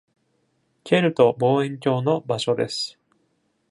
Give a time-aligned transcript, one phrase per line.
[0.83, 2.97] KELT 望遠鏡の場所です。